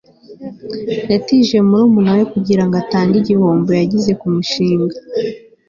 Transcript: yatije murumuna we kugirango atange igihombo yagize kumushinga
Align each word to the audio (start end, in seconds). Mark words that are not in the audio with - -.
yatije 1.11 1.57
murumuna 1.67 2.11
we 2.17 2.23
kugirango 2.33 2.75
atange 2.83 3.13
igihombo 3.21 3.69
yagize 3.81 4.11
kumushinga 4.19 4.95